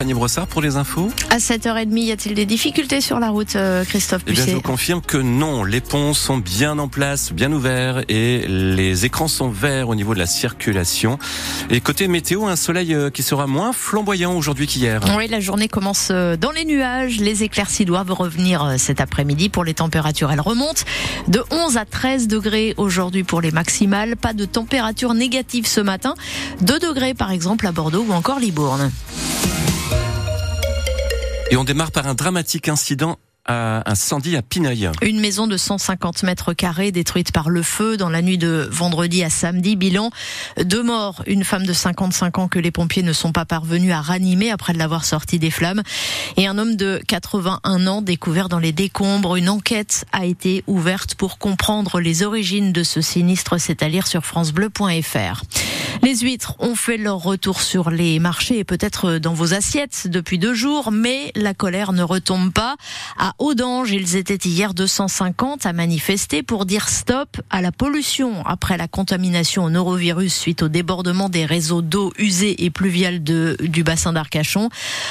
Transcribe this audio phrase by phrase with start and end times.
[0.00, 1.10] Fanny Brossard pour les infos.
[1.30, 4.60] À 7h30, y a-t-il des difficultés sur la route, euh, Christophe Eh bien, je vous
[4.60, 5.64] confirme que non.
[5.64, 10.14] Les ponts sont bien en place, bien ouverts et les écrans sont verts au niveau
[10.14, 11.18] de la circulation.
[11.68, 15.00] Et côté météo, un soleil euh, qui sera moins flamboyant aujourd'hui qu'hier.
[15.16, 17.18] Oui, la journée commence euh, dans les nuages.
[17.18, 20.30] Les éclaircies doivent revenir cet après-midi pour les températures.
[20.30, 20.84] Elles remontent
[21.26, 24.16] de 11 à 13 degrés aujourd'hui pour les maximales.
[24.16, 26.14] Pas de température négative ce matin.
[26.60, 28.92] 2 degrés par exemple à Bordeaux ou encore Libourne.
[31.50, 34.90] Et on démarre par un dramatique incident à incendie à Pineuil.
[35.00, 39.24] Une maison de 150 mètres carrés détruite par le feu dans la nuit de vendredi
[39.24, 39.74] à samedi.
[39.74, 40.10] Bilan
[40.62, 44.02] deux morts, une femme de 55 ans que les pompiers ne sont pas parvenus à
[44.02, 45.82] ranimer après l'avoir sortie des flammes
[46.36, 49.36] et un homme de 81 ans découvert dans les décombres.
[49.36, 53.56] Une enquête a été ouverte pour comprendre les origines de ce sinistre.
[53.58, 55.42] C'est à lire sur francebleu.fr.
[56.02, 60.38] Les huîtres ont fait leur retour sur les marchés et peut-être dans vos assiettes depuis
[60.38, 62.76] deux jours, mais la colère ne retombe pas.
[63.18, 68.76] À Audange, ils étaient hier 250 à manifester pour dire stop à la pollution après
[68.76, 74.12] la contamination au norovirus suite au débordement des réseaux d'eau usée et pluviale du bassin
[74.12, 74.70] d'Arcachon.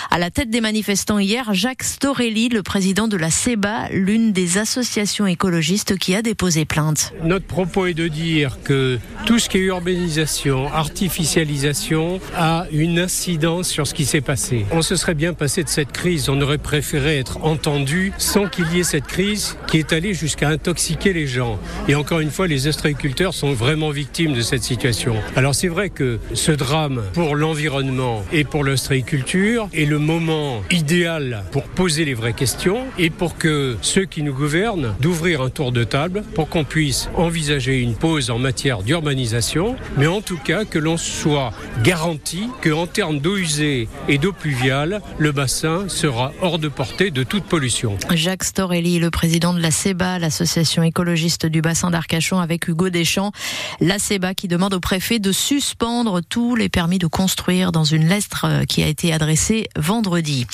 [0.10, 4.58] À la tête des manifestants hier, Jacques Storelli, le président de la CEBA, l'une des
[4.58, 7.14] associations écologistes qui a déposé plainte.
[7.24, 13.68] Notre propos est de dire que tout ce qui est urbanisation, artificialisation a une incidence
[13.68, 14.66] sur ce qui s'est passé.
[14.72, 18.72] On se serait bien passé de cette crise, on aurait préféré être entendu sans qu'il
[18.72, 21.58] y ait cette crise qui est allée jusqu'à intoxiquer les gens.
[21.88, 25.16] Et encore une fois, les ostréiculteurs sont vraiment victimes de cette situation.
[25.36, 31.44] Alors c'est vrai que ce drame pour l'environnement et pour l'ostréiculture est le moment idéal
[31.52, 35.72] pour poser les vraies questions et pour que ceux qui nous gouvernent d'ouvrir un tour
[35.72, 40.66] de table pour qu'on puisse envisager une pause en matière d'urbanisation, mais en tout cas
[40.70, 41.52] que l'on soit
[41.84, 47.24] garanti qu'en termes d'eau usée et d'eau pluviale, le bassin sera hors de portée de
[47.24, 47.98] toute pollution.
[48.14, 53.32] Jacques Storelli, le président de la CEBA, l'association écologiste du bassin d'Arcachon, avec Hugo Deschamps.
[53.80, 58.08] La CEBA qui demande au préfet de suspendre tous les permis de construire dans une
[58.08, 60.46] lettre euh, qui a été adressée vendredi.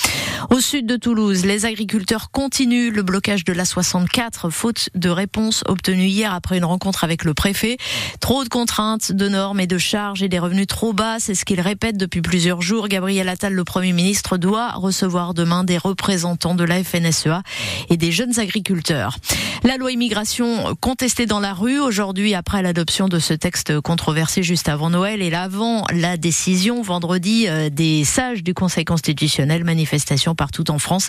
[0.50, 5.64] Au sud de Toulouse, les agriculteurs continuent le blocage de la 64, faute de réponse
[5.66, 7.76] obtenue hier après une rencontre avec le préfet.
[8.20, 11.46] Trop de contraintes, de normes et de charges et des revenus trop bas, c'est ce
[11.46, 12.88] qu'il répète depuis plusieurs jours.
[12.88, 17.42] Gabriel Attal, le Premier ministre, doit recevoir demain des représentants de la FNSEA
[17.88, 19.16] et des jeunes agriculteurs.
[19.62, 24.68] La loi immigration contestée dans la rue aujourd'hui après l'adoption de ce texte controversé juste
[24.68, 30.70] avant Noël et avant la décision vendredi euh, des sages du Conseil constitutionnel, manifestation partout
[30.70, 31.08] en France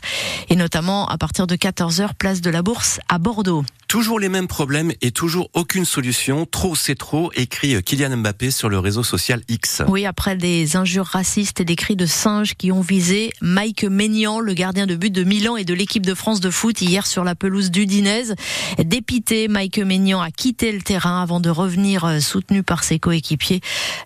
[0.50, 3.66] et notamment à partir de 14h place de la Bourse à Bordeaux.
[3.88, 6.46] Toujours les mêmes problèmes et toujours aucune solution.
[6.46, 9.82] Trop c'est trop, écrit Kylian Mbappé sur le réseau social X.
[9.88, 14.40] Oui, après des injures racistes et des cris de singes qui ont visé Mike Maignan,
[14.40, 17.24] le gardien de but de Milan et de l'équipe de France de foot hier sur
[17.24, 18.36] la pelouse d'Udinese.
[18.78, 23.60] Dépité, Mike Maignan a quitté le terrain avant de revenir euh, soutenu par ses coéquipiers.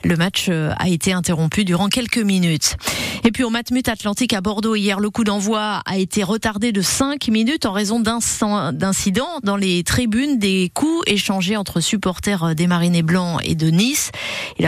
[0.05, 2.77] Le match euh, a été interrompu durant quelques minutes.
[3.25, 6.81] Et puis au Matmut Atlantique à Bordeaux, hier, le coup d'envoi a été retardé de
[6.81, 13.03] 5 minutes en raison d'incidents dans les tribunes, des coups échangés entre supporters des Marinés
[13.03, 14.11] Blancs et de Nice.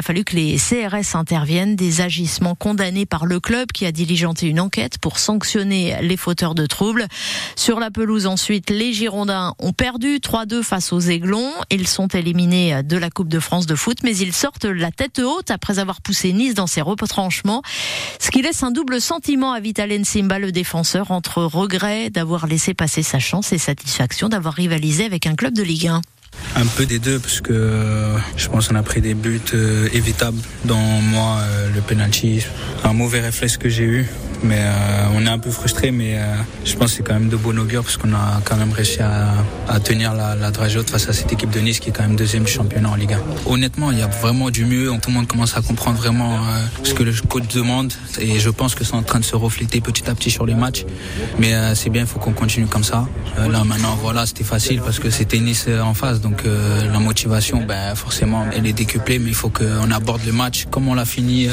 [0.02, 4.48] A fallu que les CRS interviennent, des agissements condamnés par le club qui a diligenté
[4.48, 7.06] une enquête pour sanctionner les fauteurs de troubles.
[7.56, 11.52] Sur la pelouse ensuite, les Girondins ont perdu 3-2 face aux Aiglons.
[11.70, 15.20] Ils sont éliminés de la Coupe de France de foot, mais ils sortent la tête
[15.20, 17.62] haute après avoir poussé Nice dans ses retranchements.
[18.20, 22.74] Ce qui laisse un double sentiment à Vital Simba, le défenseur, entre regret d'avoir laissé
[22.74, 26.02] passer sa chance et satisfaction d'avoir rivalisé avec un club de Ligue 1.
[26.56, 29.88] Un peu des deux, parce que euh, je pense qu'on a pris des buts euh,
[29.94, 30.38] évitables.
[30.66, 32.46] Dans moi, euh, le penalty,
[32.84, 34.10] un mauvais réflexe que j'ai eu.
[34.44, 34.72] Mais euh,
[35.16, 36.26] on est un peu frustré, mais euh,
[36.66, 39.02] je pense que c'est quand même de bon augure parce qu'on a quand même réussi
[39.02, 39.34] à,
[39.68, 42.04] à tenir la, la dragée haute face à cette équipe de Nice qui est quand
[42.04, 43.20] même deuxième du championnat en Ligue 1.
[43.46, 44.92] Honnêtement, il y a vraiment du mieux.
[45.02, 48.50] Tout le monde commence à comprendre vraiment euh, ce que le coach demande et je
[48.50, 50.86] pense que c'est en train de se refléter petit à petit sur les matchs.
[51.38, 53.08] Mais c'est bien, il faut qu'on continue comme ça.
[53.38, 57.96] Là maintenant, voilà, c'était facile parce que c'était Nice en face, donc la motivation, ben
[57.96, 61.48] forcément, elle est décuplée, mais il faut qu'on aborde le match comme on l'a fini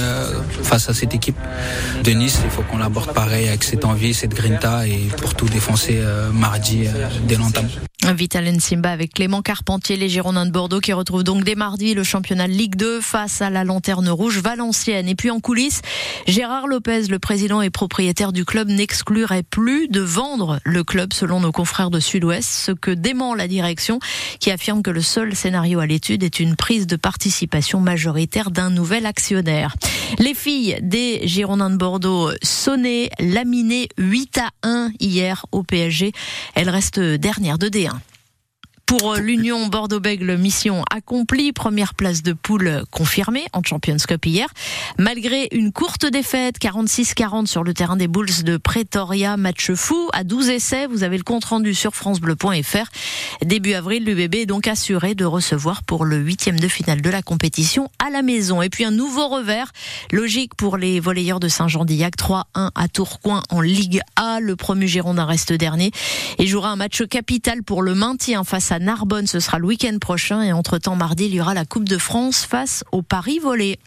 [0.63, 1.37] face à cette équipe
[2.05, 2.41] de Nice.
[2.45, 6.31] Il faut on l'aborde pareil avec cette envie, cette grinta et pour tout défoncer euh,
[6.31, 7.69] mardi euh, dès l'entame.
[8.07, 12.05] Vital Simba avec Clément Carpentier, les Girondins de Bordeaux qui retrouvent donc dès mardi le
[12.05, 15.09] championnat de Ligue 2 face à la Lanterne Rouge Valenciennes.
[15.09, 15.83] Et puis en coulisses,
[16.27, 21.41] Gérard Lopez, le président et propriétaire du club, n'exclurait plus de vendre le club selon
[21.41, 23.99] nos confrères de Sud-Ouest, ce que dément la direction
[24.41, 28.71] qui affirme que le seul scénario à l'étude est une prise de participation majoritaire d'un
[28.71, 29.75] nouvel actionnaire.
[30.19, 36.13] Les filles des Girondins de Bordeaux sonnées, laminées 8 à 1 hier au PSG.
[36.55, 37.98] Elles restent dernières de D1.
[38.89, 41.53] Pour l'Union Bordeaux-Bègles, mission accomplie.
[41.53, 44.49] Première place de poule confirmée en Champions Cup hier.
[44.97, 50.25] Malgré une courte défaite, 46-40 sur le terrain des Bulls de Pretoria, match fou à
[50.25, 50.87] 12 essais.
[50.87, 52.87] Vous avez le compte rendu sur francebleu.fr.
[53.45, 57.21] Début avril, l'UBB est donc assuré de recevoir pour le huitième de finale de la
[57.21, 58.63] compétition à la maison.
[58.63, 59.71] Et puis un nouveau revers,
[60.13, 64.41] logique pour les volleyeurs de Saint-Jean-d'Illac, 3-1 à Tourcoing en Ligue A.
[64.41, 65.91] Le promu Girondin reste dernier
[66.39, 69.27] et jouera un match capital pour le maintien face à Narbonne.
[69.27, 70.43] Ce sera le week-end prochain.
[70.43, 73.79] Et entre-temps, mardi, il y aura la Coupe de France face au Paris Volé.